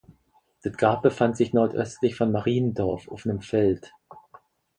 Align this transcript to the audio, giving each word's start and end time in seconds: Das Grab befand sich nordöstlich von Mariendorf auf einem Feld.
Das 0.63 0.73
Grab 0.77 1.03
befand 1.03 1.37
sich 1.37 1.53
nordöstlich 1.53 2.15
von 2.15 2.31
Mariendorf 2.31 3.07
auf 3.07 3.23
einem 3.27 3.41
Feld. 3.41 3.93